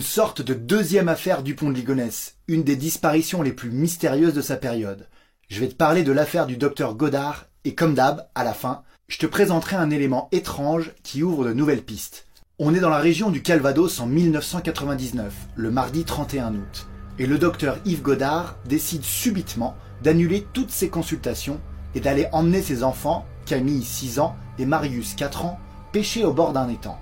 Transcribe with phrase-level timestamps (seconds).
[0.00, 4.56] sorte de deuxième affaire Dupont de Ligonnès, une des disparitions les plus mystérieuses de sa
[4.56, 5.08] période.
[5.48, 8.82] Je vais te parler de l'affaire du docteur Godard, et comme d'hab, à la fin,
[9.08, 12.26] je te présenterai un élément étrange qui ouvre de nouvelles pistes.
[12.58, 16.86] On est dans la région du Calvados en 1999, le mardi 31 août,
[17.18, 21.60] et le docteur Yves Godard décide subitement d'annuler toutes ses consultations
[21.94, 25.58] et d'aller emmener ses enfants, Camille 6 ans et Marius 4 ans,
[25.92, 26.98] pêcher au bord d'un étang.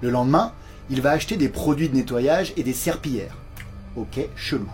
[0.00, 0.54] Le lendemain,
[0.90, 3.36] il va acheter des produits de nettoyage et des serpillères.
[3.96, 4.68] Ok, chelou.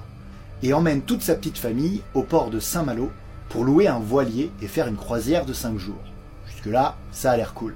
[0.62, 3.12] Et emmène toute sa petite famille au port de Saint-Malo
[3.50, 6.02] pour louer un voilier et faire une croisière de 5 jours.
[6.48, 7.74] Jusque-là, ça a l'air cool.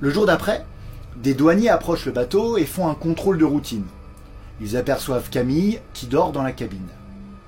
[0.00, 0.64] Le jour d'après,
[1.16, 3.84] des douaniers approchent le bateau et font un contrôle de routine.
[4.60, 6.88] Ils aperçoivent Camille qui dort dans la cabine.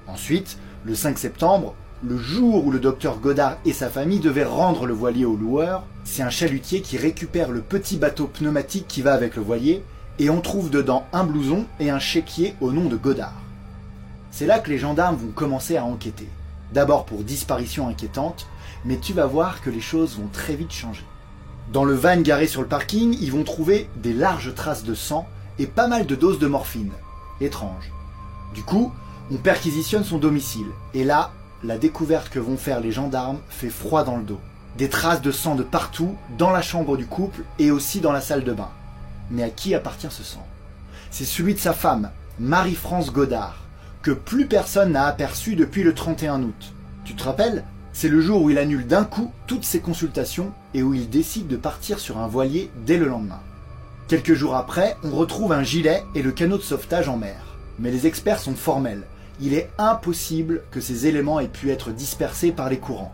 [0.09, 1.75] Ensuite, le 5 septembre,
[2.07, 5.85] le jour où le docteur Godard et sa famille devaient rendre le voilier au loueur,
[6.05, 9.83] c'est un chalutier qui récupère le petit bateau pneumatique qui va avec le voilier
[10.19, 13.41] et on trouve dedans un blouson et un chéquier au nom de Godard.
[14.31, 16.29] C'est là que les gendarmes vont commencer à enquêter.
[16.75, 18.49] D'abord pour disparition inquiétante,
[18.85, 21.05] mais tu vas voir que les choses vont très vite changer.
[21.73, 25.27] Dans le van garé sur le parking, ils vont trouver des larges traces de sang
[25.59, 26.93] et pas mal de doses de morphine.
[27.41, 27.91] Étrange.
[28.55, 28.93] Du coup,
[29.33, 30.67] on perquisitionne son domicile.
[30.93, 31.33] Et là,
[31.65, 34.41] la découverte que vont faire les gendarmes fait froid dans le dos.
[34.77, 38.21] Des traces de sang de partout, dans la chambre du couple et aussi dans la
[38.21, 38.69] salle de bain.
[39.31, 40.47] Mais à qui appartient ce sang?
[41.11, 43.61] C'est celui de sa femme, Marie-France Godard,
[44.03, 46.75] que plus personne n'a aperçu depuis le 31 août.
[47.05, 47.65] Tu te rappelles?
[47.95, 51.47] C'est le jour où il annule d'un coup toutes ses consultations et où il décide
[51.47, 53.41] de partir sur un voilier dès le lendemain.
[54.09, 57.57] Quelques jours après, on retrouve un gilet et le canot de sauvetage en mer.
[57.79, 59.05] Mais les experts sont formels
[59.41, 63.13] il est impossible que ces éléments aient pu être dispersés par les courants.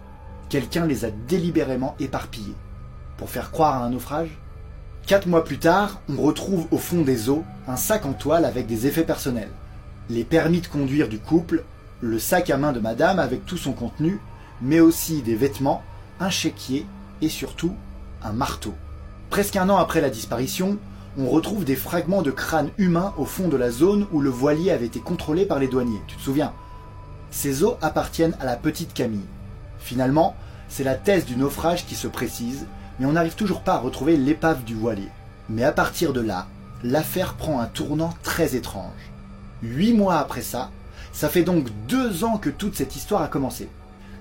[0.49, 2.55] Quelqu'un les a délibérément éparpillés.
[3.17, 4.31] Pour faire croire à un naufrage
[5.07, 8.67] Quatre mois plus tard, on retrouve au fond des eaux un sac en toile avec
[8.67, 9.51] des effets personnels.
[10.09, 11.65] Les permis de conduire du couple,
[12.01, 14.21] le sac à main de madame avec tout son contenu,
[14.63, 15.83] mais aussi des vêtements,
[16.21, 16.87] un chéquier
[17.23, 17.75] et surtout
[18.23, 18.75] un marteau.
[19.31, 20.79] Presque un an après la disparition,
[21.19, 24.71] on retrouve des fragments de crâne humain au fond de la zone où le voilier
[24.71, 26.03] avait été contrôlé par les douaniers.
[26.07, 26.53] Tu te souviens?
[27.31, 29.27] Ces os appartiennent à la petite Camille.
[29.79, 30.37] Finalement,
[30.69, 32.67] c'est la thèse du naufrage qui se précise,
[32.99, 35.09] mais on n'arrive toujours pas à retrouver l'épave du voilier.
[35.49, 36.47] Mais à partir de là,
[36.85, 39.11] l'affaire prend un tournant très étrange.
[39.63, 40.71] Huit mois après ça,
[41.13, 43.69] ça fait donc deux ans que toute cette histoire a commencé.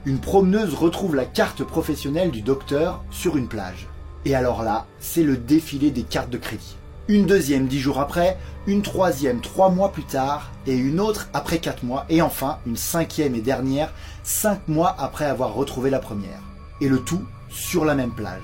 [0.06, 3.88] Une promeneuse retrouve la carte professionnelle du docteur sur une plage.
[4.25, 6.78] Et alors là, c'est le défilé des cartes de crédit
[7.09, 8.38] une deuxième dix jours après,
[8.68, 12.78] une troisième trois mois plus tard, et une autre après quatre mois, et enfin une
[12.78, 13.91] cinquième et dernière
[14.24, 16.40] cinq mois après avoir retrouvé la première.
[16.81, 18.44] Et le tout sur la même plage.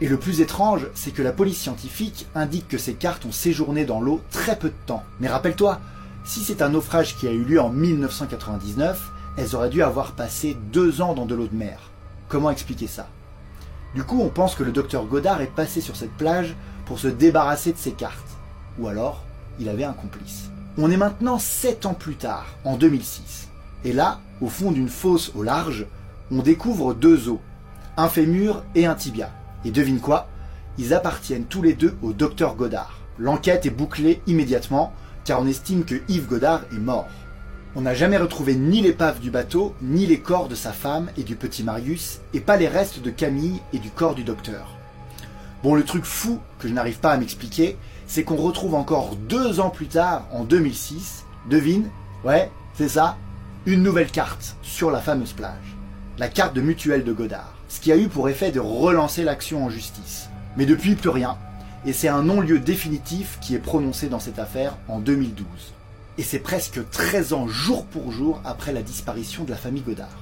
[0.00, 3.84] Et le plus étrange, c'est que la police scientifique indique que ces cartes ont séjourné
[3.84, 5.04] dans l'eau très peu de temps.
[5.20, 5.78] Mais rappelle-toi,
[6.24, 10.56] si c'est un naufrage qui a eu lieu en 1999, elles auraient dû avoir passé
[10.72, 11.78] deux ans dans de l'eau de mer.
[12.28, 13.06] Comment expliquer ça?
[13.94, 17.08] Du coup, on pense que le docteur Godard est passé sur cette plage pour se
[17.08, 18.38] débarrasser de ses cartes.
[18.78, 19.24] Ou alors,
[19.58, 20.50] il avait un complice.
[20.78, 23.48] On est maintenant 7 ans plus tard, en 2006.
[23.84, 25.86] Et là, au fond d'une fosse au large,
[26.30, 27.38] on découvre deux os,
[27.96, 29.30] un fémur et un tibia.
[29.64, 30.28] Et devine quoi?
[30.78, 32.98] Ils appartiennent tous les deux au docteur Godard.
[33.18, 37.08] L'enquête est bouclée immédiatement, car on estime que Yves Godard est mort.
[37.76, 41.22] On n'a jamais retrouvé ni l'épave du bateau, ni les corps de sa femme et
[41.22, 44.74] du petit Marius, et pas les restes de Camille et du corps du docteur.
[45.62, 47.76] Bon, le truc fou que je n'arrive pas à m'expliquer,
[48.08, 51.88] c'est qu'on retrouve encore deux ans plus tard, en 2006, devine,
[52.24, 53.16] ouais, c'est ça,
[53.66, 55.76] une nouvelle carte sur la fameuse plage.
[56.18, 57.54] La carte de mutuelle de Godard.
[57.68, 60.28] Ce qui a eu pour effet de relancer l'action en justice.
[60.56, 61.38] Mais depuis, plus rien.
[61.86, 65.46] Et c'est un non-lieu définitif qui est prononcé dans cette affaire en 2012.
[66.20, 70.18] Et c'est presque 13 ans jour pour jour après la disparition de la famille Godard.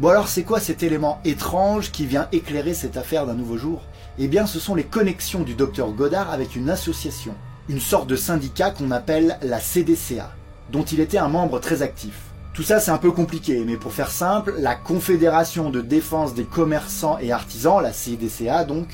[0.00, 3.82] Bon alors c'est quoi cet élément étrange qui vient éclairer cette affaire d'un nouveau jour?
[4.18, 7.36] Eh bien, ce sont les connexions du docteur Godard avec une association,
[7.68, 10.32] une sorte de syndicat qu'on appelle la CDCA,
[10.72, 12.18] dont il était un membre très actif.
[12.52, 16.42] Tout ça c'est un peu compliqué, mais pour faire simple, la Confédération de défense des
[16.42, 18.88] commerçants et artisans, la CDCA donc,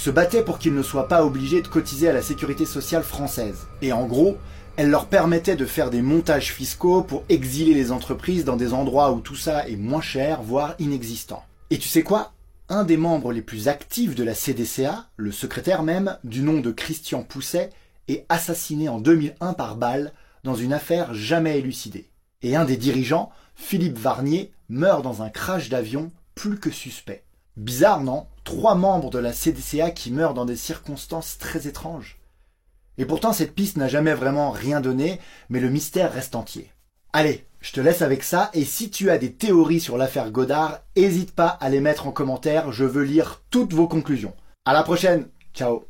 [0.00, 3.66] se battait pour qu'ils ne soient pas obligés de cotiser à la sécurité sociale française.
[3.82, 4.38] Et en gros,
[4.78, 9.12] elle leur permettait de faire des montages fiscaux pour exiler les entreprises dans des endroits
[9.12, 11.44] où tout ça est moins cher, voire inexistant.
[11.68, 12.32] Et tu sais quoi?
[12.70, 16.70] Un des membres les plus actifs de la CDCA, le secrétaire même, du nom de
[16.70, 17.68] Christian Pousset,
[18.08, 20.14] est assassiné en 2001 par balle
[20.44, 22.08] dans une affaire jamais élucidée.
[22.40, 27.22] Et un des dirigeants, Philippe Varnier, meurt dans un crash d'avion plus que suspect.
[27.60, 28.26] Bizarre, non?
[28.44, 32.18] Trois membres de la CDCA qui meurent dans des circonstances très étranges.
[32.96, 35.20] Et pourtant, cette piste n'a jamais vraiment rien donné,
[35.50, 36.72] mais le mystère reste entier.
[37.12, 40.80] Allez, je te laisse avec ça, et si tu as des théories sur l'affaire Godard,
[40.96, 44.34] hésite pas à les mettre en commentaire, je veux lire toutes vos conclusions.
[44.64, 45.89] À la prochaine, ciao